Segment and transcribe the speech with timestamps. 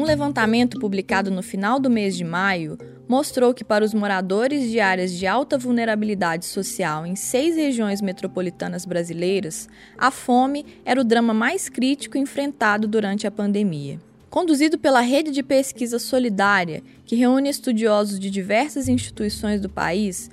[0.00, 4.80] Um levantamento publicado no final do mês de maio mostrou que, para os moradores de
[4.80, 9.68] áreas de alta vulnerabilidade social em seis regiões metropolitanas brasileiras,
[9.98, 14.00] a fome era o drama mais crítico enfrentado durante a pandemia.
[14.30, 20.30] Conduzido pela Rede de Pesquisa Solidária, que reúne estudiosos de diversas instituições do país,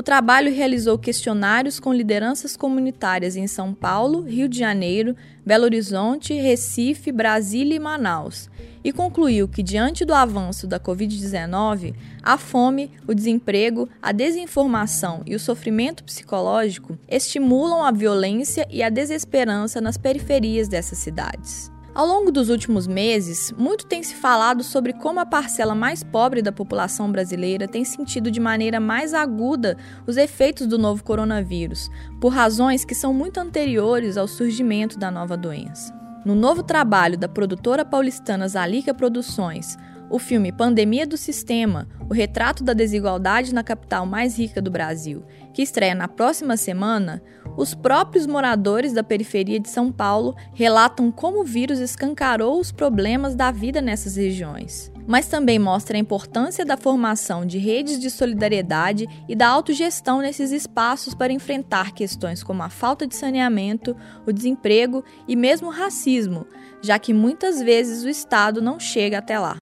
[0.00, 5.14] o trabalho realizou questionários com lideranças comunitárias em São Paulo, Rio de Janeiro,
[5.44, 8.48] Belo Horizonte, Recife, Brasília e Manaus
[8.82, 15.34] e concluiu que, diante do avanço da Covid-19, a fome, o desemprego, a desinformação e
[15.34, 21.70] o sofrimento psicológico estimulam a violência e a desesperança nas periferias dessas cidades.
[21.92, 26.40] Ao longo dos últimos meses, muito tem se falado sobre como a parcela mais pobre
[26.40, 29.76] da população brasileira tem sentido de maneira mais aguda
[30.06, 31.90] os efeitos do novo coronavírus,
[32.20, 35.92] por razões que são muito anteriores ao surgimento da nova doença.
[36.24, 39.76] No novo trabalho da produtora paulistana Zalica Produções,
[40.10, 45.24] o filme Pandemia do Sistema, o retrato da desigualdade na capital mais rica do Brasil,
[45.54, 47.22] que estreia na próxima semana,
[47.56, 53.34] os próprios moradores da periferia de São Paulo relatam como o vírus escancarou os problemas
[53.34, 54.90] da vida nessas regiões.
[55.06, 60.52] Mas também mostra a importância da formação de redes de solidariedade e da autogestão nesses
[60.52, 66.46] espaços para enfrentar questões como a falta de saneamento, o desemprego e mesmo o racismo,
[66.80, 69.56] já que muitas vezes o Estado não chega até lá.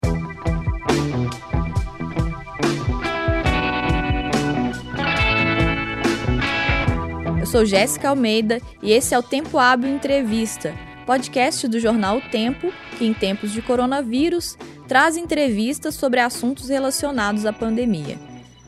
[7.51, 10.75] Sou Jéssica Almeida e esse é o Tempo Hábil Entrevista,
[11.07, 17.47] podcast do jornal O Tempo, que em tempos de coronavírus traz entrevistas sobre assuntos relacionados
[17.47, 18.19] à pandemia.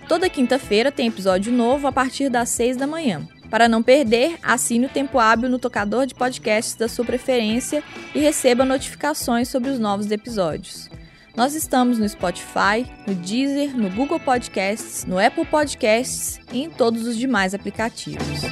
[0.09, 3.29] Toda quinta-feira tem episódio novo a partir das seis da manhã.
[3.51, 7.85] Para não perder, assine o Tempo Hábil no tocador de podcasts da sua preferência
[8.15, 10.89] e receba notificações sobre os novos episódios.
[11.37, 17.07] Nós estamos no Spotify, no Deezer, no Google Podcasts, no Apple Podcasts e em todos
[17.07, 18.43] os demais aplicativos.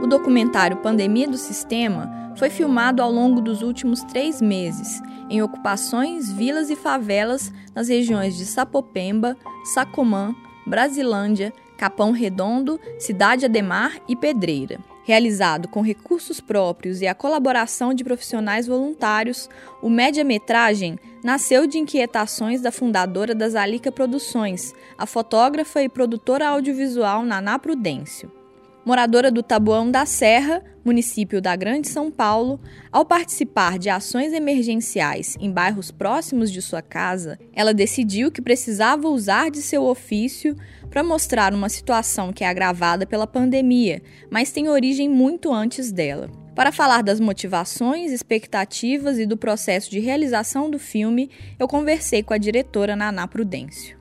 [0.00, 6.30] O documentário Pandemia do Sistema foi filmado ao longo dos últimos três meses, em ocupações,
[6.30, 9.36] vilas e favelas nas regiões de Sapopemba,
[9.74, 10.32] Sacomã,
[10.64, 14.80] Brasilândia, Capão Redondo, Cidade Ademar e Pedreira.
[15.04, 19.48] Realizado com recursos próprios e a colaboração de profissionais voluntários,
[19.80, 27.22] o média-metragem nasceu de inquietações da fundadora das Alica Produções, a fotógrafa e produtora audiovisual
[27.22, 28.30] Naná Prudêncio.
[28.84, 32.58] Moradora do Tabuão da Serra, município da Grande São Paulo,
[32.90, 39.06] ao participar de ações emergenciais em bairros próximos de sua casa, ela decidiu que precisava
[39.08, 40.56] usar de seu ofício
[40.90, 46.30] para mostrar uma situação que é agravada pela pandemia, mas tem origem muito antes dela.
[46.54, 52.34] Para falar das motivações, expectativas e do processo de realização do filme, eu conversei com
[52.34, 53.96] a diretora Naná Prudêncio.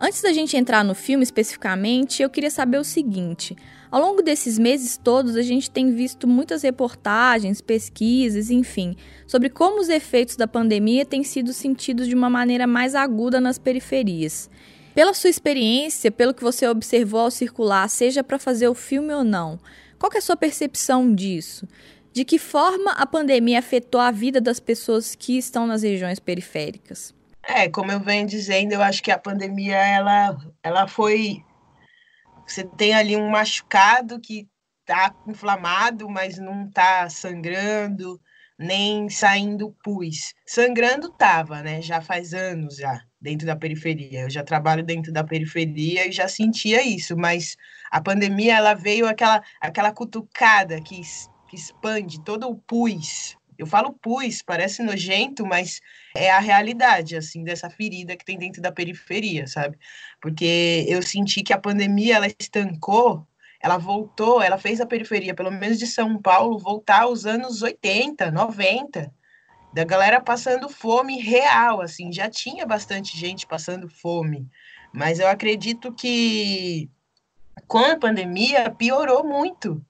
[0.00, 3.56] Antes da gente entrar no filme especificamente, eu queria saber o seguinte:
[3.90, 8.94] ao longo desses meses todos, a gente tem visto muitas reportagens, pesquisas, enfim,
[9.26, 13.58] sobre como os efeitos da pandemia têm sido sentidos de uma maneira mais aguda nas
[13.58, 14.48] periferias.
[14.98, 19.22] Pela sua experiência, pelo que você observou ao circular, seja para fazer o filme ou
[19.22, 19.56] não,
[19.96, 21.68] qual é a sua percepção disso?
[22.12, 27.14] De que forma a pandemia afetou a vida das pessoas que estão nas regiões periféricas?
[27.44, 31.44] É, como eu venho dizendo, eu acho que a pandemia ela, ela foi.
[32.44, 34.48] Você tem ali um machucado que
[34.80, 38.20] está inflamado, mas não está sangrando,
[38.58, 40.34] nem saindo pus.
[40.44, 41.80] Sangrando tava, né?
[41.80, 44.22] Já faz anos já dentro da periferia.
[44.22, 47.56] Eu já trabalho dentro da periferia e já sentia isso, mas
[47.90, 51.00] a pandemia ela veio aquela aquela cutucada que,
[51.48, 55.80] que expande todo o pus eu falo pus, parece nojento, mas
[56.14, 59.76] é a realidade, assim, dessa ferida que tem dentro da periferia, sabe?
[60.22, 63.26] Porque eu senti que a pandemia, ela estancou,
[63.60, 68.30] ela voltou, ela fez a periferia, pelo menos de São Paulo, voltar aos anos 80,
[68.30, 69.12] 90,
[69.72, 74.48] da galera passando fome real, assim, já tinha bastante gente passando fome,
[74.92, 76.90] mas eu acredito que
[77.66, 79.84] com a pandemia piorou muito,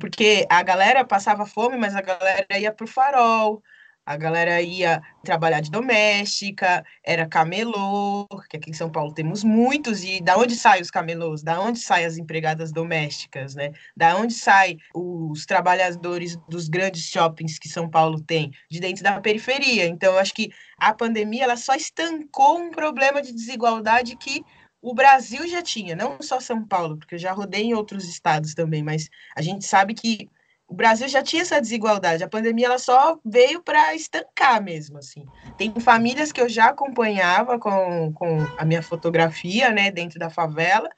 [0.00, 3.62] porque a galera passava fome, mas a galera ia pro farol,
[4.04, 10.02] a galera ia trabalhar de doméstica, era camelô, que aqui em São Paulo temos muitos,
[10.02, 11.42] e da onde saem os camelôs?
[11.42, 13.72] Da onde saem as empregadas domésticas, né?
[13.96, 18.50] Da onde saem os trabalhadores dos grandes shoppings que São Paulo tem?
[18.68, 19.86] De dentro da periferia.
[19.86, 24.44] Então, eu acho que a pandemia ela só estancou um problema de desigualdade que
[24.80, 28.52] o Brasil já tinha, não só São Paulo, porque eu já rodei em outros estados
[28.52, 30.28] também, mas a gente sabe que
[30.72, 32.24] o Brasil já tinha essa desigualdade.
[32.24, 35.26] A pandemia ela só veio para estancar mesmo, assim.
[35.58, 40.88] Tem famílias que eu já acompanhava com, com a minha fotografia, né, dentro da favela,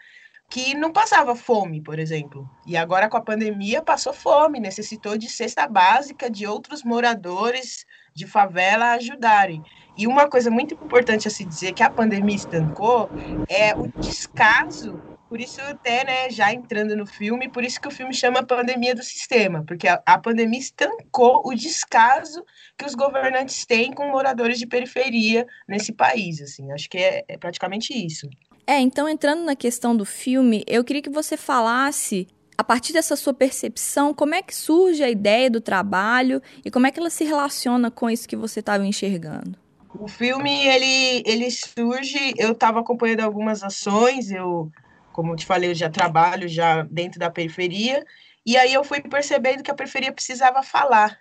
[0.48, 2.48] que não passava fome, por exemplo.
[2.64, 7.84] E agora com a pandemia passou fome, necessitou de cesta básica de outros moradores
[8.14, 9.60] de favela ajudarem.
[9.96, 13.10] E uma coisa muito importante a se dizer que a pandemia estancou
[13.48, 17.90] é o descaso por isso até, né, já entrando no filme, por isso que o
[17.90, 22.44] filme chama Pandemia do Sistema, porque a, a pandemia estancou o descaso
[22.76, 27.36] que os governantes têm com moradores de periferia nesse país, assim, acho que é, é
[27.36, 28.28] praticamente isso.
[28.66, 32.26] É, então entrando na questão do filme, eu queria que você falasse
[32.56, 36.86] a partir dessa sua percepção, como é que surge a ideia do trabalho e como
[36.86, 39.58] é que ela se relaciona com isso que você estava enxergando?
[39.98, 44.70] O filme, ele, ele surge, eu estava acompanhando algumas ações, eu
[45.14, 48.04] como eu te falei, eu já trabalho já dentro da periferia,
[48.44, 51.16] e aí eu fui percebendo que a periferia precisava falar.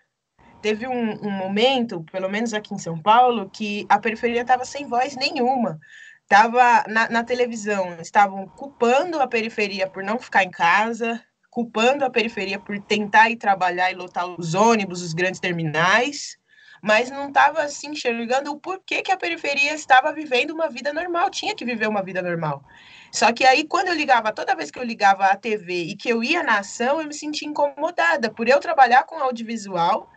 [0.63, 4.88] Teve um, um momento, pelo menos aqui em São Paulo, que a periferia estava sem
[4.88, 5.80] voz nenhuma.
[6.28, 12.10] Tava na, na televisão, estavam culpando a periferia por não ficar em casa, culpando a
[12.10, 16.38] periferia por tentar ir trabalhar e lotar os ônibus, os grandes terminais,
[16.83, 21.30] mas não estava assim enxergando o porquê que a periferia estava vivendo uma vida normal,
[21.30, 22.62] tinha que viver uma vida normal.
[23.09, 26.09] Só que aí, quando eu ligava, toda vez que eu ligava a TV e que
[26.09, 30.12] eu ia na ação, eu me sentia incomodada por eu trabalhar com audiovisual.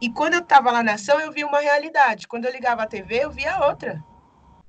[0.00, 2.28] E quando eu estava lá na ação, eu via uma realidade.
[2.28, 4.00] Quando eu ligava a TV, eu via outra.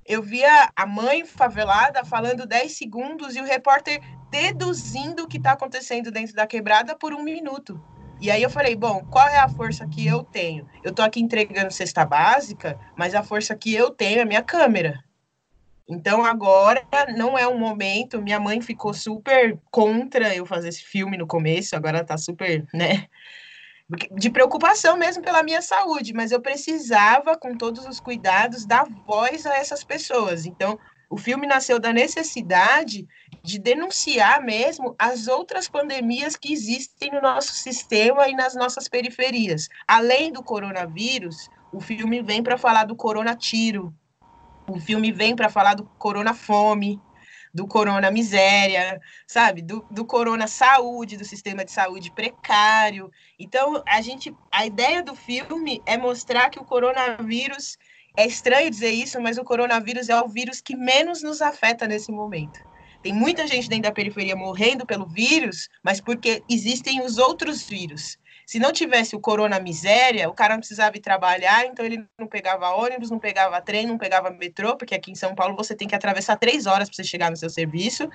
[0.04, 4.02] Eu via a mãe favelada falando 10 segundos e o repórter
[4.32, 7.80] deduzindo o que está acontecendo dentro da quebrada por um minuto.
[8.20, 10.68] E aí eu falei, bom, qual é a força que eu tenho?
[10.84, 15.04] Eu estou aqui entregando cesta básica, mas a força que eu tenho é minha câmera.
[15.88, 16.84] Então agora
[17.16, 18.22] não é um momento.
[18.22, 23.06] Minha mãe ficou super contra eu fazer esse filme no começo, agora tá super, né?
[24.12, 29.46] De preocupação mesmo pela minha saúde, mas eu precisava, com todos os cuidados, dar voz
[29.46, 30.48] a essas pessoas.
[30.48, 30.80] Então,
[31.16, 33.08] o filme nasceu da necessidade
[33.42, 39.70] de denunciar mesmo as outras pandemias que existem no nosso sistema e nas nossas periferias.
[39.88, 43.96] Além do coronavírus, o filme vem para falar do coronatiro,
[44.68, 47.00] o filme vem para falar do corona fome,
[47.54, 49.62] do corona miséria, sabe?
[49.62, 53.10] Do, do corona saúde, do sistema de saúde precário.
[53.40, 57.78] Então, a gente, a ideia do filme é mostrar que o coronavírus
[58.18, 62.12] é estranho dizer isso, mas o coronavírus é o vírus que menos nos afeta nesse
[62.12, 62.60] momento.
[63.02, 68.18] Tem muita gente dentro da periferia morrendo pelo vírus, mas porque existem os outros vírus.
[68.48, 72.28] Se não tivesse o corona miséria, o cara não precisava ir trabalhar, então ele não
[72.28, 75.88] pegava ônibus, não pegava trem, não pegava metrô, porque aqui em São Paulo você tem
[75.88, 78.10] que atravessar três horas para você chegar no seu serviço,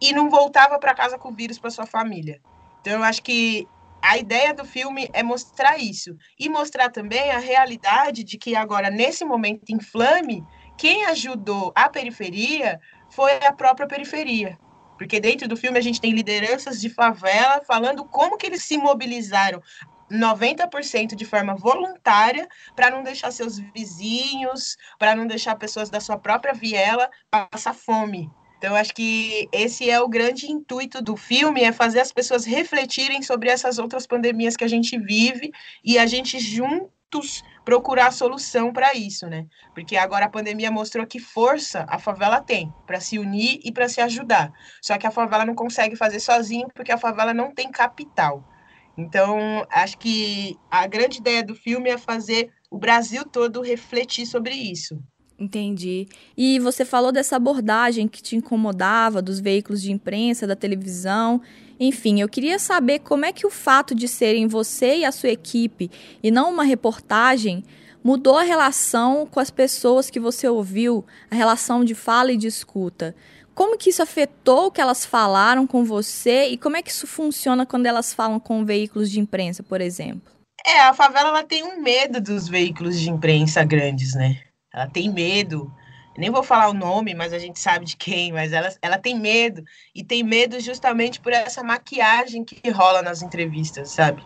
[0.00, 2.40] e não voltava para casa com o vírus para sua família.
[2.80, 3.66] Então eu acho que
[4.02, 8.90] a ideia do filme é mostrar isso e mostrar também a realidade de que agora
[8.90, 10.44] nesse momento inflame,
[10.76, 14.58] quem ajudou a periferia foi a própria periferia.
[14.98, 18.76] Porque dentro do filme a gente tem lideranças de favela falando como que eles se
[18.76, 19.62] mobilizaram
[20.10, 22.46] 90% de forma voluntária
[22.76, 28.30] para não deixar seus vizinhos, para não deixar pessoas da sua própria viela passar fome.
[28.62, 33.20] Então, acho que esse é o grande intuito do filme, é fazer as pessoas refletirem
[33.20, 35.50] sobre essas outras pandemias que a gente vive
[35.84, 39.46] e a gente juntos procurar solução para isso, né?
[39.74, 43.88] Porque agora a pandemia mostrou que força a favela tem para se unir e para
[43.88, 44.52] se ajudar.
[44.80, 48.48] Só que a favela não consegue fazer sozinho porque a favela não tem capital.
[48.96, 54.54] Então, acho que a grande ideia do filme é fazer o Brasil todo refletir sobre
[54.54, 55.02] isso.
[55.42, 56.06] Entendi.
[56.36, 61.42] E você falou dessa abordagem que te incomodava dos veículos de imprensa, da televisão.
[61.80, 65.30] Enfim, eu queria saber como é que o fato de serem você e a sua
[65.30, 65.90] equipe
[66.22, 67.64] e não uma reportagem
[68.04, 72.46] mudou a relação com as pessoas que você ouviu, a relação de fala e de
[72.46, 73.12] escuta.
[73.52, 77.08] Como que isso afetou o que elas falaram com você e como é que isso
[77.08, 80.32] funciona quando elas falam com veículos de imprensa, por exemplo?
[80.64, 84.40] É, a favela ela tem um medo dos veículos de imprensa grandes, né?
[84.72, 85.70] Ela tem medo
[86.16, 89.18] nem vou falar o nome, mas a gente sabe de quem, mas ela, ela tem
[89.18, 89.64] medo,
[89.94, 94.22] e tem medo justamente por essa maquiagem que rola nas entrevistas, sabe?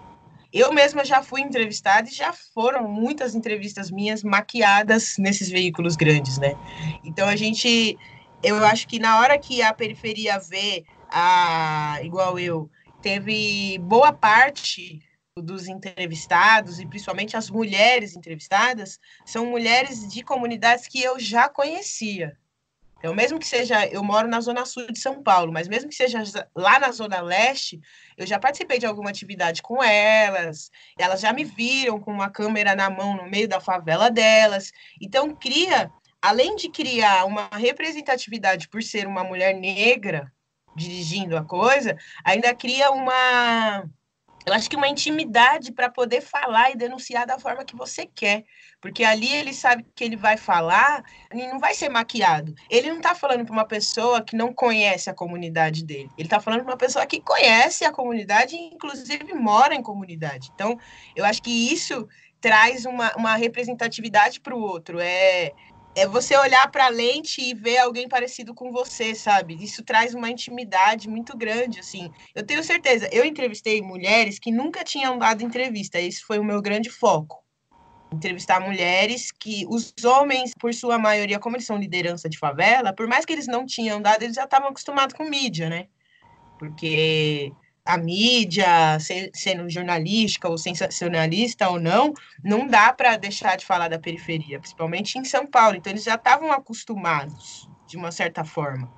[0.53, 6.39] Eu mesma já fui entrevistada e já foram muitas entrevistas minhas maquiadas nesses veículos grandes,
[6.39, 6.55] né?
[7.05, 7.97] Então a gente,
[8.43, 12.71] eu acho que na hora que a periferia vê, a, igual eu,
[13.03, 15.01] teve boa parte
[15.43, 22.37] dos entrevistados, e principalmente as mulheres entrevistadas, são mulheres de comunidades que eu já conhecia.
[22.99, 25.95] Então, mesmo que seja, eu moro na zona sul de São Paulo, mas mesmo que
[25.95, 26.23] seja
[26.55, 27.79] lá na zona leste,
[28.17, 32.75] eu já participei de alguma atividade com elas, elas já me viram com uma câmera
[32.75, 34.73] na mão no meio da favela delas.
[35.01, 35.91] Então, cria,
[36.23, 40.33] além de criar uma representatividade por ser uma mulher negra
[40.75, 43.85] dirigindo a coisa, ainda cria uma
[44.47, 48.45] eu acho que uma intimidade para poder falar e denunciar da forma que você quer.
[48.81, 51.03] Porque ali ele sabe que ele vai falar
[51.35, 52.55] e não vai ser maquiado.
[52.71, 56.09] Ele não está falando para uma pessoa que não conhece a comunidade dele.
[56.17, 60.53] Ele está falando para uma pessoa que conhece a comunidade e, inclusive, mora em comunidade.
[60.55, 60.79] Então,
[61.17, 62.07] eu acho que isso
[62.41, 65.01] traz uma, uma representatividade para o outro.
[65.01, 65.53] É,
[65.97, 69.57] é você olhar para a lente e ver alguém parecido com você, sabe?
[69.65, 72.11] Isso traz uma intimidade muito grande, assim.
[72.35, 76.61] Eu tenho certeza, eu entrevistei mulheres que nunca tinham dado entrevista, esse foi o meu
[76.61, 77.43] grande foco.
[78.13, 83.07] Entrevistar mulheres que os homens, por sua maioria, como eles são liderança de favela, por
[83.09, 85.87] mais que eles não tinham dado, eles já estavam acostumados com mídia, né?
[86.59, 87.53] Porque
[87.87, 88.99] a mídia,
[89.33, 92.13] sendo jornalística ou sensacionalista ou não,
[92.43, 95.77] não dá para deixar de falar da periferia, principalmente em São Paulo.
[95.77, 98.93] Então, eles já estavam acostumados, de uma certa forma.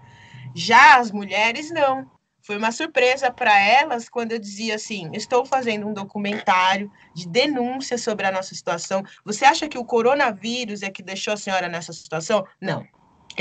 [0.54, 2.11] Já as mulheres, não.
[2.40, 7.99] Foi uma surpresa para elas quando eu dizia assim: estou fazendo um documentário de denúncia
[7.99, 9.04] sobre a nossa situação.
[9.23, 12.47] Você acha que o coronavírus é que deixou a senhora nessa situação?
[12.59, 12.87] Não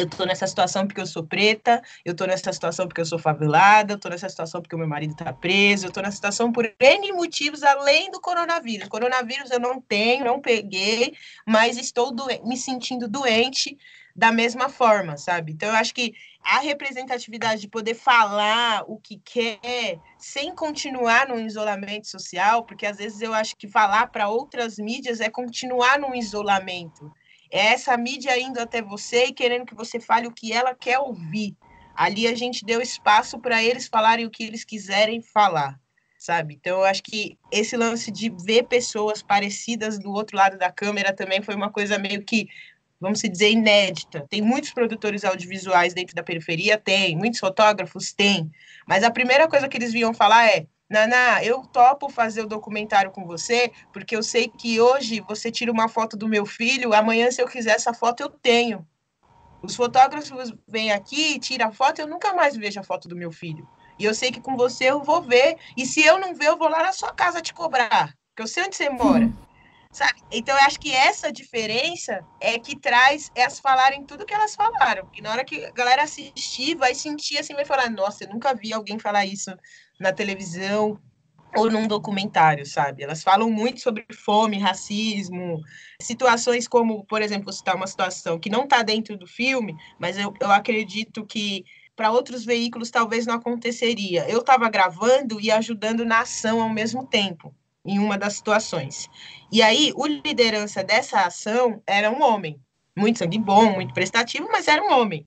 [0.02, 3.18] eu tô nessa situação porque eu sou preta, eu tô nessa situação porque eu sou
[3.18, 6.52] favelada, eu tô nessa situação porque o meu marido tá preso, eu tô nessa situação
[6.52, 8.88] por N motivos além do coronavírus.
[8.88, 12.14] Coronavírus eu não tenho, não peguei, mas estou
[12.46, 13.78] me sentindo doente
[14.16, 15.52] da mesma forma, sabe?
[15.52, 21.40] Então eu acho que a representatividade de poder falar o que quer sem continuar no
[21.40, 26.16] isolamento social, porque às vezes eu acho que falar para outras mídias é continuar no
[26.16, 27.12] isolamento.
[27.52, 31.00] É essa mídia indo até você e querendo que você fale o que ela quer
[31.00, 31.56] ouvir.
[31.96, 35.80] Ali a gente deu espaço para eles falarem o que eles quiserem falar,
[36.18, 36.54] sabe?
[36.54, 41.12] Então eu acho que esse lance de ver pessoas parecidas do outro lado da câmera
[41.14, 42.48] também foi uma coisa meio que
[43.00, 44.26] vamos dizer, inédita.
[44.30, 46.78] Tem muitos produtores audiovisuais dentro da periferia?
[46.78, 47.16] Tem.
[47.16, 48.12] Muitos fotógrafos?
[48.12, 48.52] Tem.
[48.88, 53.12] Mas a primeira coisa que eles vinham falar é: Naná, eu topo fazer o documentário
[53.12, 57.30] com você, porque eu sei que hoje você tira uma foto do meu filho, amanhã,
[57.30, 58.88] se eu quiser essa foto, eu tenho.
[59.62, 63.32] Os fotógrafos vêm aqui, tiram a foto, eu nunca mais vejo a foto do meu
[63.32, 63.68] filho.
[64.00, 66.58] E eu sei que com você eu vou ver, e se eu não ver, eu
[66.58, 69.30] vou lá na sua casa te cobrar, porque eu sei onde você mora.
[69.92, 70.20] Sabe?
[70.32, 75.10] Então, eu acho que essa diferença é que traz elas falarem tudo que elas falaram.
[75.14, 78.54] E na hora que a galera assistir, vai sentir assim, vai falar: Nossa, eu nunca
[78.54, 79.52] vi alguém falar isso
[80.00, 81.00] na televisão
[81.56, 83.04] ou num documentário, sabe?
[83.04, 85.62] Elas falam muito sobre fome, racismo,
[86.02, 90.34] situações como, por exemplo, citar uma situação que não está dentro do filme, mas eu,
[90.42, 91.64] eu acredito que
[91.96, 94.30] para outros veículos talvez não aconteceria.
[94.30, 97.56] Eu estava gravando e ajudando na ação ao mesmo tempo,
[97.88, 99.10] em uma das situações.
[99.52, 102.60] E aí, o liderança dessa ação era um homem,
[102.96, 105.26] muito sangue bom, muito prestativo, mas era um homem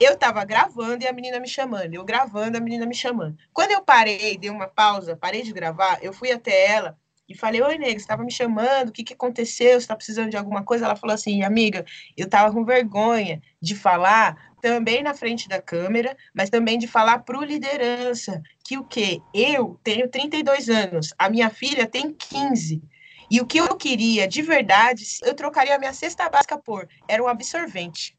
[0.00, 3.36] eu estava gravando e a menina me chamando, eu gravando, a menina me chamando.
[3.52, 6.98] Quando eu parei, dei uma pausa, parei de gravar, eu fui até ela
[7.30, 9.74] e falei: Oi, nega, você estava me chamando, o que, que aconteceu?
[9.74, 10.84] Você está precisando de alguma coisa?
[10.84, 16.16] Ela falou assim: Amiga, eu estava com vergonha de falar também na frente da câmera,
[16.34, 19.22] mas também de falar para o liderança que o quê?
[19.32, 22.82] Eu tenho 32 anos, a minha filha tem 15.
[23.30, 27.22] E o que eu queria de verdade, eu trocaria a minha cesta básica por era
[27.22, 28.18] um absorvente.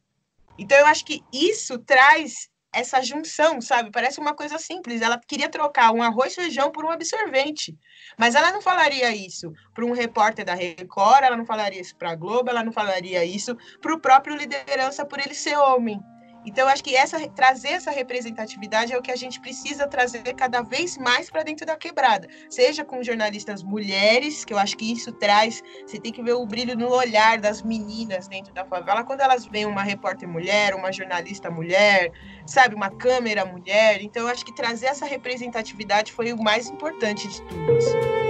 [0.58, 3.92] Então, eu acho que isso traz essa junção, sabe?
[3.92, 5.01] Parece uma coisa simples.
[5.01, 7.78] Ela queria trocar um arroz feijão por um absorvente.
[8.18, 12.12] Mas ela não falaria isso para um repórter da Record, ela não falaria isso para
[12.12, 16.00] a Globo, ela não falaria isso para o próprio liderança por ele ser homem.
[16.45, 20.62] Então, acho que essa, trazer essa representatividade é o que a gente precisa trazer cada
[20.62, 22.27] vez mais para dentro da quebrada.
[22.50, 25.63] Seja com jornalistas mulheres, que eu acho que isso traz.
[25.86, 29.45] Você tem que ver o brilho no olhar das meninas dentro da favela quando elas
[29.45, 32.12] veem uma repórter mulher, uma jornalista mulher,
[32.45, 34.01] sabe, uma câmera mulher.
[34.01, 37.77] Então, eu acho que trazer essa representatividade foi o mais importante de tudo.
[37.77, 38.21] Assim.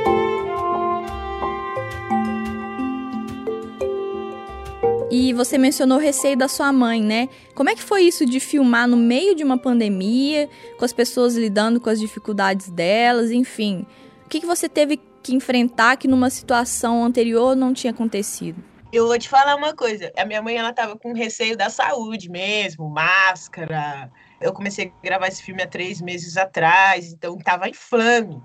[5.11, 7.27] E você mencionou o receio da sua mãe, né?
[7.53, 10.47] Como é que foi isso de filmar no meio de uma pandemia,
[10.79, 13.85] com as pessoas lidando com as dificuldades delas, enfim?
[14.25, 18.63] O que, que você teve que enfrentar que numa situação anterior não tinha acontecido?
[18.93, 20.13] Eu vou te falar uma coisa.
[20.17, 24.09] A minha mãe, ela tava com receio da saúde mesmo, máscara.
[24.39, 28.41] Eu comecei a gravar esse filme há três meses atrás, então tava em flame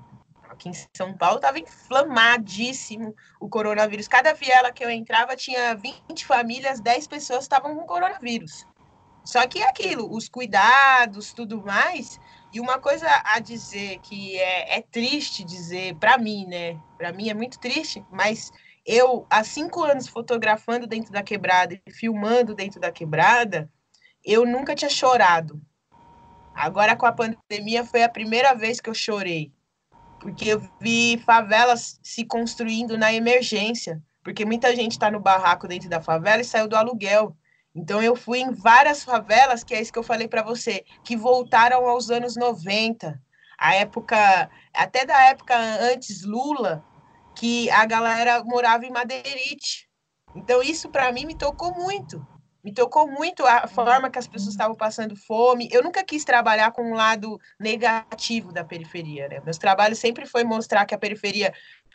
[0.57, 4.09] aqui em São Paulo estava inflamadíssimo o coronavírus.
[4.09, 8.67] Cada viela que eu entrava tinha 20 famílias, 10 pessoas estavam com coronavírus.
[9.25, 12.19] Só que é aquilo, os cuidados, tudo mais.
[12.53, 16.81] E uma coisa a dizer que é, é triste dizer, para mim, né?
[16.97, 18.53] Para mim é muito triste, mas
[18.85, 23.69] eu, há cinco anos fotografando dentro da quebrada e filmando dentro da quebrada,
[24.25, 25.61] eu nunca tinha chorado.
[26.55, 29.53] Agora, com a pandemia, foi a primeira vez que eu chorei.
[30.27, 34.03] Porque eu vi favelas se construindo na emergência.
[34.25, 37.37] Porque muita gente está no barraco dentro da favela e saiu do aluguel.
[37.73, 41.17] Então, eu fui em várias favelas, que é isso que eu falei para você, que
[41.17, 43.23] voltaram aos anos 90.
[43.57, 45.55] A época, até da época
[45.93, 46.85] antes Lula,
[47.37, 49.89] que a galera morava em Madeirite.
[50.35, 52.27] Então, isso para mim me tocou muito.
[52.67, 55.69] Me tocou muito a forma que as pessoas estavam passando fome.
[55.71, 59.29] Eu nunca quis trabalhar com um lado negativo da periferia.
[59.29, 59.41] Né?
[59.45, 61.55] Meus trabalhos sempre foi mostrar que a periferia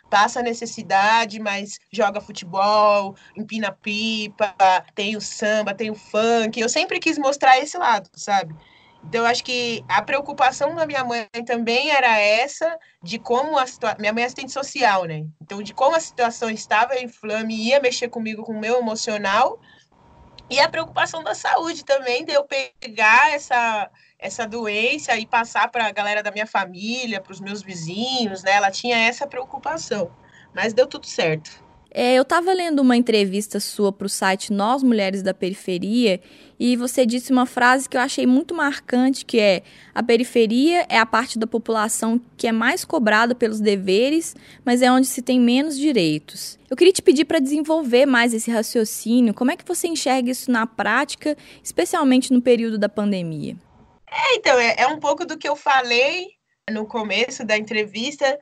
[0.09, 4.55] passa necessidade, mas joga futebol, empina pipa,
[4.95, 6.57] tem o samba, tem o funk.
[6.57, 8.55] Eu sempre quis mostrar esse lado, sabe?
[9.03, 13.67] Então, eu acho que a preocupação da minha mãe também era essa, de como a
[13.67, 13.99] situação.
[13.99, 15.25] Minha mãe é assistente social, né?
[15.41, 19.59] Então, de como a situação estava em flame, ia mexer comigo, com o meu emocional,
[20.51, 23.89] e a preocupação da saúde também, de eu pegar essa,
[24.19, 28.51] essa doença e passar para a galera da minha família, para os meus vizinhos, né?
[28.51, 30.13] Ela tinha essa preocupação,
[30.53, 31.60] mas deu tudo certo.
[31.93, 36.21] É, eu estava lendo uma entrevista sua para o site Nós Mulheres da Periferia
[36.57, 39.61] e você disse uma frase que eu achei muito marcante, que é
[39.93, 44.89] a periferia é a parte da população que é mais cobrada pelos deveres, mas é
[44.89, 46.57] onde se tem menos direitos.
[46.69, 49.33] Eu queria te pedir para desenvolver mais esse raciocínio.
[49.33, 53.57] Como é que você enxerga isso na prática, especialmente no período da pandemia?
[54.09, 56.27] É, então, é, é um pouco do que eu falei
[56.69, 58.39] no começo da entrevista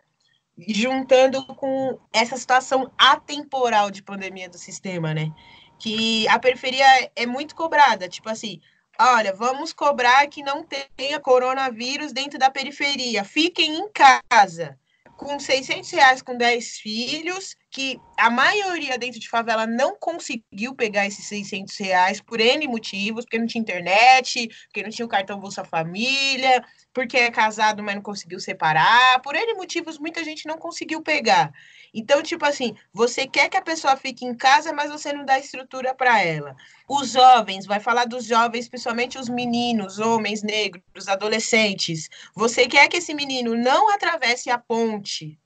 [0.67, 5.31] juntando com essa situação atemporal de pandemia do sistema, né?
[5.77, 6.85] Que a periferia
[7.15, 8.59] é muito cobrada, tipo assim,
[8.99, 10.65] olha, vamos cobrar que não
[10.97, 13.89] tenha coronavírus dentro da periferia, fiquem em
[14.27, 14.77] casa
[15.19, 21.05] com 600 reais com 10 filhos, que a maioria dentro de favela não conseguiu pegar
[21.05, 25.39] esses 600 reais por N motivos, porque não tinha internet, porque não tinha o cartão
[25.39, 30.57] Bolsa Família, porque é casado, mas não conseguiu separar, por N motivos muita gente não
[30.57, 31.51] conseguiu pegar.
[31.93, 35.37] Então, tipo assim, você quer que a pessoa fique em casa, mas você não dá
[35.37, 36.55] estrutura para ela.
[36.87, 42.09] Os jovens, vai falar dos jovens, principalmente os meninos, homens negros, adolescentes.
[42.35, 45.37] Você quer que esse menino não atravesse a ponte,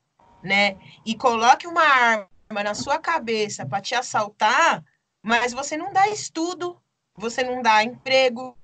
[0.44, 0.78] né?
[1.06, 4.84] E coloque uma arma na sua cabeça para te assaltar,
[5.22, 6.78] mas você não dá estudo,
[7.16, 8.58] você não dá emprego,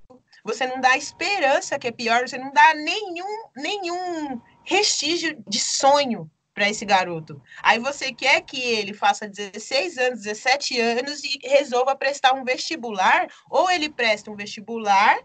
[0.44, 6.30] você não dá esperança, que é pior, você não dá nenhum, nenhum restígio de sonho
[6.54, 7.40] para esse garoto.
[7.62, 13.28] Aí você quer que ele faça 16 anos, 17 anos e resolva prestar um vestibular,
[13.48, 15.18] ou ele presta um vestibular,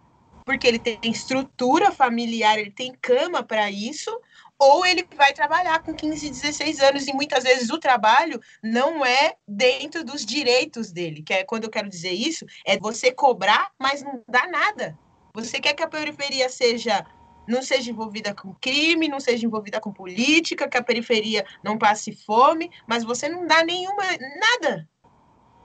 [0.46, 4.18] porque ele tem estrutura familiar, ele tem cama para isso,
[4.60, 9.36] ou ele vai trabalhar com 15, 16 anos e muitas vezes o trabalho não é
[9.48, 14.02] dentro dos direitos dele, que é quando eu quero dizer isso, é você cobrar, mas
[14.02, 14.98] não dá nada.
[15.34, 17.06] Você quer que a periferia seja
[17.48, 22.12] não seja envolvida com crime, não seja envolvida com política, que a periferia não passe
[22.12, 24.04] fome, mas você não dá nenhuma
[24.40, 24.90] nada.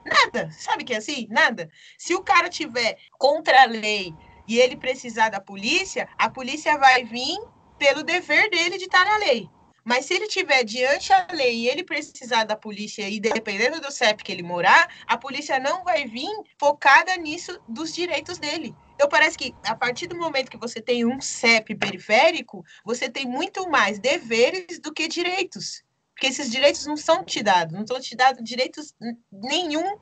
[0.05, 0.51] Nada.
[0.51, 1.27] Sabe que é assim?
[1.29, 1.71] Nada.
[1.97, 4.13] Se o cara tiver contra a lei
[4.47, 7.39] e ele precisar da polícia, a polícia vai vir
[7.81, 9.49] pelo dever dele de estar na lei.
[9.83, 13.91] Mas se ele tiver diante a lei e ele precisar da polícia e dependendo do
[13.91, 18.75] CEP que ele morar, a polícia não vai vir focada nisso dos direitos dele.
[18.93, 23.25] Então parece que a partir do momento que você tem um CEP periférico, você tem
[23.25, 25.81] muito mais deveres do que direitos.
[26.13, 28.93] Porque esses direitos não são te dados, não são te dados direitos
[29.31, 29.97] nenhum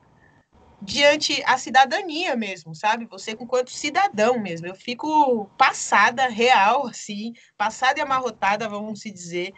[0.82, 3.06] diante a cidadania mesmo, sabe?
[3.06, 4.66] Você enquanto cidadão mesmo.
[4.66, 9.52] Eu fico passada, real, assim, passada e amarrotada, vamos se dizer.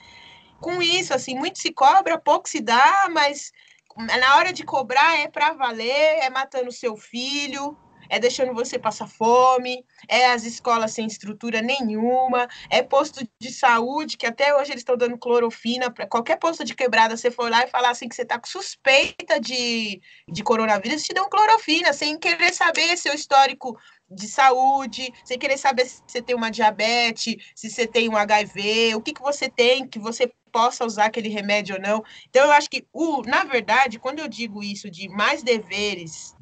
[0.61, 3.53] Com isso, assim, muito se cobra, pouco se dá, mas
[3.97, 7.77] na hora de cobrar é para valer, é matando seu filho,
[8.09, 14.17] é deixando você passar fome, é as escolas sem estrutura nenhuma, é posto de saúde,
[14.17, 17.65] que até hoje eles estão dando clorofina para qualquer posto de quebrada, você for lá
[17.65, 22.19] e falar assim que você está com suspeita de, de coronavírus, te dão clorofina, sem
[22.19, 23.79] querer saber seu histórico
[24.11, 28.95] de saúde, sem querer saber se você tem uma diabetes, se você tem um HIV,
[28.95, 32.05] o que, que você tem, que você possa usar aquele remédio ou não.
[32.29, 36.37] Então, eu acho que, o, na verdade, quando eu digo isso de mais deveres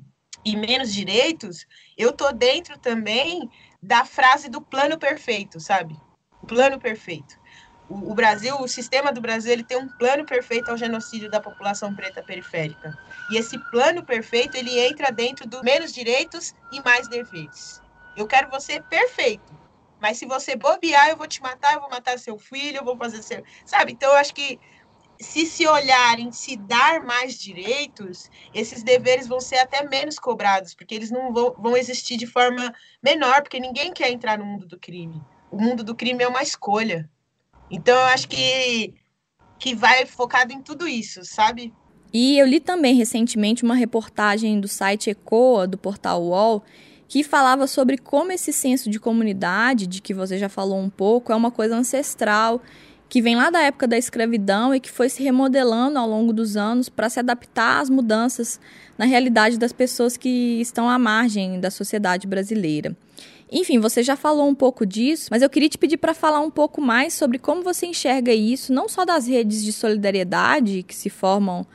[0.45, 3.51] e menos direitos, eu tô dentro também
[3.83, 5.97] da frase do plano perfeito, sabe?
[6.47, 7.39] Plano perfeito.
[7.89, 11.41] O, o, Brasil, o sistema do Brasil, ele tem um plano perfeito ao genocídio da
[11.41, 12.97] população preta periférica.
[13.31, 17.83] E esse plano perfeito, ele entra dentro do menos direitos e mais deveres.
[18.17, 19.59] Eu quero você perfeito.
[20.01, 22.97] Mas se você bobear, eu vou te matar, eu vou matar seu filho, eu vou
[22.97, 23.43] fazer seu.
[23.67, 23.93] Sabe?
[23.93, 24.59] Então, eu acho que
[25.21, 30.95] se se olharem, se dar mais direitos, esses deveres vão ser até menos cobrados, porque
[30.95, 34.79] eles não vão, vão existir de forma menor, porque ninguém quer entrar no mundo do
[34.79, 35.21] crime.
[35.51, 37.09] O mundo do crime é uma escolha.
[37.71, 38.95] Então, eu acho que,
[39.59, 41.73] que vai focado em tudo isso, sabe?
[42.13, 46.63] E eu li também recentemente uma reportagem do site Ecoa, do portal UOL,
[47.07, 51.31] que falava sobre como esse senso de comunidade, de que você já falou um pouco,
[51.31, 52.63] é uma coisa ancestral
[53.11, 56.57] que vem lá da época da escravidão e que foi se remodelando ao longo dos
[56.57, 58.61] anos para se adaptar às mudanças
[58.97, 62.97] na realidade das pessoas que estão à margem da sociedade brasileira.
[63.51, 66.53] Enfim, você já falou um pouco disso, mas eu queria te pedir para falar um
[66.53, 71.11] pouco mais sobre como você enxerga isso, não só das redes de solidariedade que se
[71.11, 71.67] formam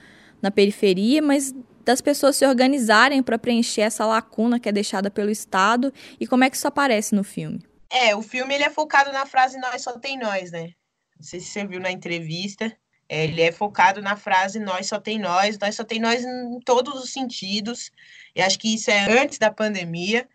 [0.42, 5.30] na periferia, mas das pessoas se organizarem para preencher essa lacuna que é deixada pelo
[5.30, 7.62] Estado e como é que isso aparece no filme.
[7.92, 10.70] É, o filme ele é focado na frase nós só tem nós, né?
[11.16, 12.76] Não sei se você viu na entrevista.
[13.08, 16.60] É, ele é focado na frase nós só tem nós, nós só tem nós em
[16.62, 17.92] todos os sentidos.
[18.36, 20.28] E acho que isso é antes da pandemia.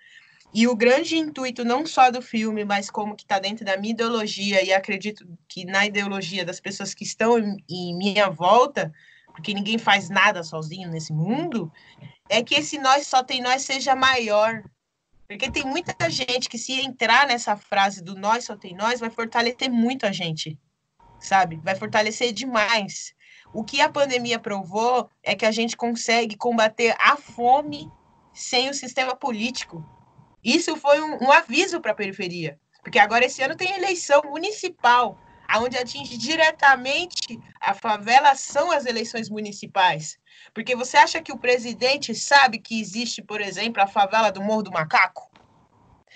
[0.53, 3.93] E o grande intuito, não só do filme, mas como que está dentro da minha
[3.93, 8.93] ideologia, e acredito que na ideologia das pessoas que estão em, em minha volta,
[9.27, 11.73] porque ninguém faz nada sozinho nesse mundo,
[12.29, 14.62] é que esse nós só tem nós seja maior.
[15.29, 19.11] Porque tem muita gente que, se entrar nessa frase do nós só tem nós, vai
[19.11, 20.59] fortalecer muito a gente
[21.21, 21.61] sabe?
[21.63, 23.15] Vai fortalecer demais.
[23.53, 27.91] O que a pandemia provou é que a gente consegue combater a fome
[28.33, 29.85] sem o sistema político.
[30.43, 35.19] Isso foi um, um aviso para a periferia, porque agora esse ano tem eleição municipal,
[35.47, 40.17] aonde atinge diretamente a favela são as eleições municipais.
[40.55, 44.63] Porque você acha que o presidente sabe que existe, por exemplo, a favela do Morro
[44.63, 45.29] do Macaco?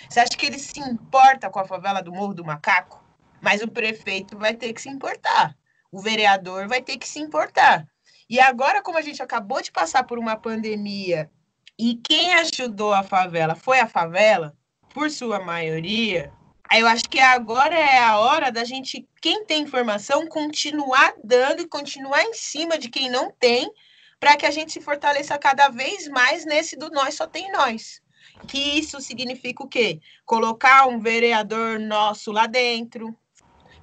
[0.08, 3.03] Você acha que ele se importa com a favela do Morro do Macaco?
[3.44, 5.54] Mas o prefeito vai ter que se importar,
[5.92, 7.86] o vereador vai ter que se importar.
[8.28, 11.30] E agora, como a gente acabou de passar por uma pandemia
[11.78, 14.56] e quem ajudou a favela foi a favela,
[14.94, 16.32] por sua maioria,
[16.72, 21.68] eu acho que agora é a hora da gente, quem tem informação, continuar dando e
[21.68, 23.70] continuar em cima de quem não tem,
[24.18, 28.00] para que a gente se fortaleça cada vez mais nesse do nós só tem nós.
[28.48, 30.00] Que isso significa o quê?
[30.24, 33.14] Colocar um vereador nosso lá dentro,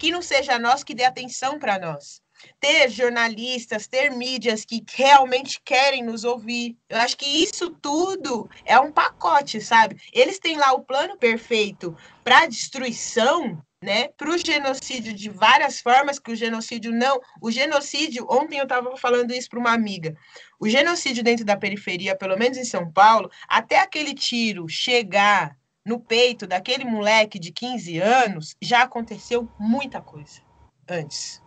[0.02, 2.24] que não seja nós que dê atenção para nós.
[2.60, 6.76] Ter jornalistas, ter mídias que realmente querem nos ouvir.
[6.90, 10.02] Eu acho que isso tudo é um pacote, sabe?
[10.12, 16.18] Eles têm lá o plano perfeito para destruição, né, para o genocídio de várias formas,
[16.18, 17.22] que o genocídio não.
[17.40, 20.18] O genocídio, ontem eu estava falando isso para uma amiga.
[20.60, 26.00] O genocídio dentro da periferia, pelo menos em São Paulo, até aquele tiro chegar no
[26.00, 30.42] peito daquele moleque de 15 anos, já aconteceu muita coisa
[30.88, 31.42] antes.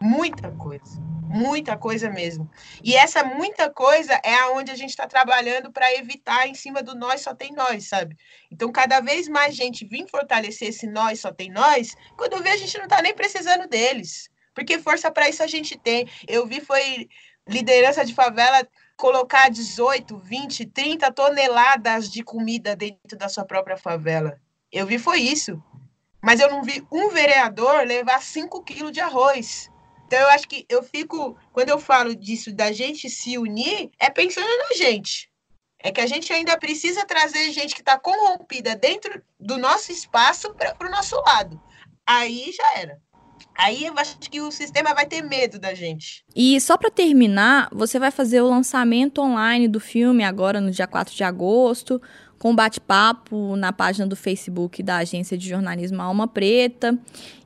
[0.00, 1.00] Muita coisa.
[1.28, 2.48] Muita coisa mesmo.
[2.82, 6.94] E essa muita coisa é aonde a gente está trabalhando para evitar em cima do
[6.94, 8.16] nós só tem nós, sabe?
[8.50, 12.56] Então, cada vez mais gente vir fortalecer esse nós só tem nós, quando vê a
[12.56, 14.30] gente não está nem precisando deles.
[14.54, 16.08] Porque força para isso a gente tem.
[16.26, 17.08] Eu vi foi
[17.48, 18.66] liderança de favela
[18.98, 24.38] colocar 18, 20, 30 toneladas de comida dentro da sua própria favela.
[24.70, 25.62] Eu vi foi isso.
[26.20, 29.70] Mas eu não vi um vereador levar 5 quilos de arroz.
[30.06, 34.10] Então eu acho que eu fico, quando eu falo disso da gente se unir, é
[34.10, 35.30] pensando na gente.
[35.78, 40.52] É que a gente ainda precisa trazer gente que está corrompida dentro do nosso espaço
[40.54, 41.62] para o nosso lado.
[42.04, 43.00] Aí já era.
[43.56, 46.24] Aí eu acho que o sistema vai ter medo da gente.
[46.34, 50.86] E só para terminar, você vai fazer o lançamento online do filme agora no dia
[50.86, 52.00] 4 de agosto,
[52.38, 56.96] com bate-papo na página do Facebook da Agência de Jornalismo Alma Preta.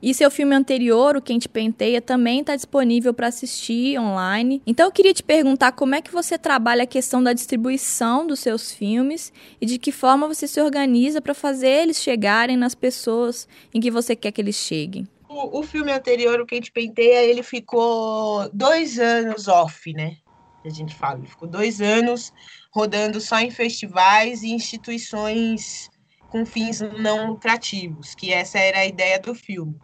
[0.01, 4.61] E seu filme anterior, O Quem Te Penteia, também está disponível para assistir online.
[4.67, 8.39] Então eu queria te perguntar como é que você trabalha a questão da distribuição dos
[8.39, 13.47] seus filmes e de que forma você se organiza para fazer eles chegarem nas pessoas
[13.73, 17.23] em que você quer que eles cheguem o, o filme anterior, o Quem Te Penteia,
[17.23, 20.17] ele ficou dois anos off, né?
[20.65, 22.31] A gente fala, ele ficou dois anos
[22.71, 25.89] rodando só em festivais e instituições
[26.29, 29.75] com fins não lucrativos, que essa era a ideia do filme.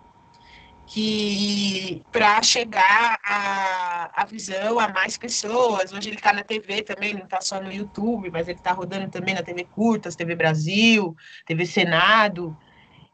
[0.88, 7.14] Que para chegar a, a visão a mais pessoas, hoje ele está na TV também,
[7.14, 11.16] não está só no YouTube, mas ele está rodando também na TV Curtas, TV Brasil,
[11.46, 12.58] TV Senado.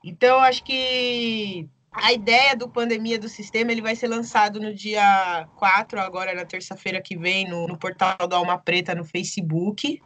[0.01, 5.47] Então, acho que a ideia do Pandemia do Sistema ele vai ser lançado no dia
[5.55, 10.01] 4, agora na terça-feira que vem, no, no portal do Alma Preta no Facebook,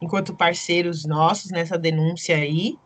[0.00, 2.76] enquanto parceiros nossos nessa denúncia aí.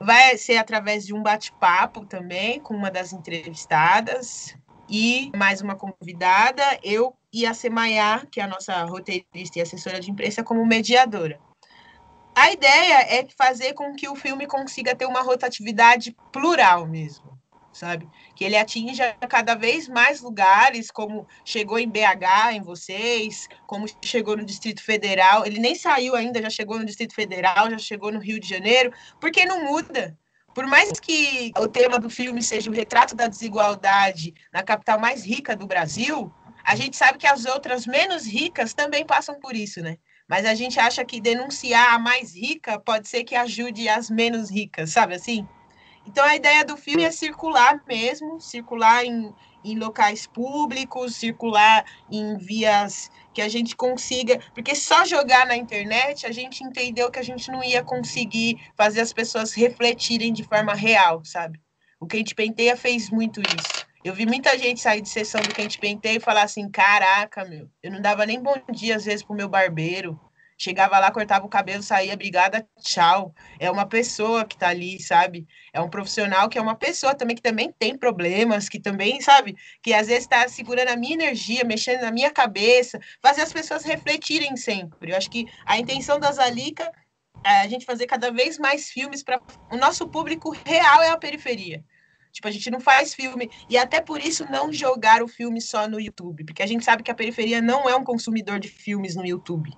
[0.00, 4.56] Vai ser através de um bate-papo também com uma das entrevistadas
[4.88, 9.98] e mais uma convidada, eu e a Semaiá, que é a nossa roteirista e assessora
[9.98, 11.40] de imprensa, como mediadora.
[12.36, 17.23] A ideia é fazer com que o filme consiga ter uma rotatividade plural mesmo
[17.74, 18.08] sabe?
[18.34, 24.36] Que ele atinja cada vez mais lugares, como chegou em BH, em vocês, como chegou
[24.36, 25.44] no Distrito Federal.
[25.44, 28.92] Ele nem saiu ainda, já chegou no Distrito Federal, já chegou no Rio de Janeiro,
[29.20, 30.16] porque não muda.
[30.54, 35.24] Por mais que o tema do filme seja o retrato da desigualdade na capital mais
[35.24, 36.32] rica do Brasil,
[36.64, 39.98] a gente sabe que as outras menos ricas também passam por isso, né?
[40.28, 44.48] Mas a gente acha que denunciar a mais rica pode ser que ajude as menos
[44.48, 45.46] ricas, sabe assim?
[46.06, 52.36] Então a ideia do filme é circular mesmo, circular em, em locais públicos, circular em
[52.36, 57.24] vias que a gente consiga, porque só jogar na internet a gente entendeu que a
[57.24, 61.58] gente não ia conseguir fazer as pessoas refletirem de forma real, sabe?
[61.98, 63.84] O Quente Penteia fez muito isso.
[64.04, 67.70] Eu vi muita gente sair de sessão do Quente Penteia e falar assim: caraca, meu,
[67.82, 70.20] eu não dava nem bom dia às vezes pro meu barbeiro.
[70.56, 73.34] Chegava lá, cortava o cabelo, saía, obrigada, tchau.
[73.58, 75.46] É uma pessoa que tá ali, sabe?
[75.72, 79.56] É um profissional que é uma pessoa também que também tem problemas, que também, sabe?
[79.82, 83.84] Que às vezes está segurando a minha energia, mexendo na minha cabeça, fazer as pessoas
[83.84, 85.10] refletirem sempre.
[85.10, 86.90] Eu acho que a intenção da Zalica
[87.44, 89.40] é a gente fazer cada vez mais filmes para
[89.72, 91.84] o nosso público real é a periferia.
[92.32, 93.50] Tipo, a gente não faz filme.
[93.68, 96.44] E até por isso não jogar o filme só no YouTube.
[96.44, 99.70] Porque a gente sabe que a periferia não é um consumidor de filmes no YouTube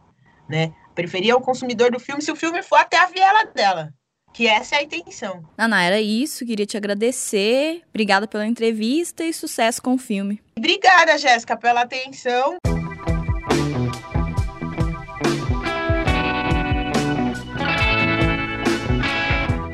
[0.48, 0.72] né?
[0.94, 3.90] Preferia o consumidor do filme se o filme for até a viela dela.
[4.32, 5.42] Que essa é a intenção.
[5.56, 6.44] Naná, era isso.
[6.44, 7.82] Queria te agradecer.
[7.88, 10.42] Obrigada pela entrevista e sucesso com o filme.
[10.58, 12.58] Obrigada, Jéssica, pela atenção.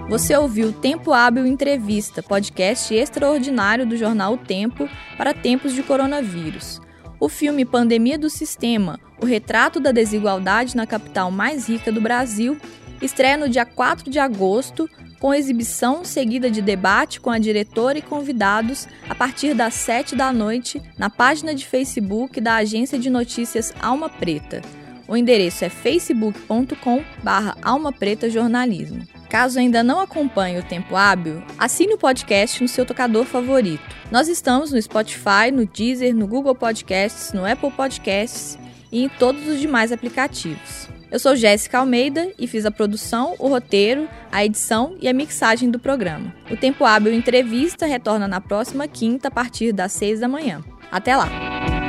[0.08, 6.82] Você ouviu Tempo Hábil Entrevista, podcast extraordinário do jornal o Tempo para tempos de coronavírus.
[7.22, 12.58] O filme Pandemia do Sistema, o retrato da desigualdade na capital mais rica do Brasil,
[13.00, 18.02] estreia no dia 4 de agosto, com exibição seguida de debate com a diretora e
[18.02, 23.72] convidados a partir das 7 da noite na página de Facebook da agência de notícias
[23.80, 24.60] Alma Preta.
[25.06, 29.06] O endereço é facebook.com/alma preta jornalismo.
[29.32, 33.82] Caso ainda não acompanhe o Tempo Hábil, assine o podcast no seu tocador favorito.
[34.10, 38.58] Nós estamos no Spotify, no Deezer, no Google Podcasts, no Apple Podcasts
[38.92, 40.86] e em todos os demais aplicativos.
[41.10, 45.70] Eu sou Jéssica Almeida e fiz a produção, o roteiro, a edição e a mixagem
[45.70, 46.34] do programa.
[46.50, 50.62] O Tempo Hábil Entrevista retorna na próxima quinta a partir das seis da manhã.
[50.90, 51.81] Até lá!